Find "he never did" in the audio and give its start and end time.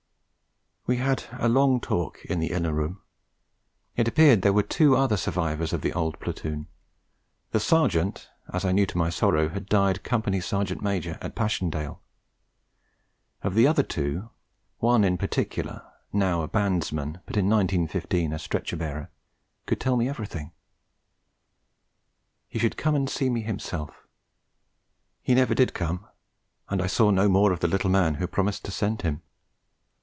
25.21-25.73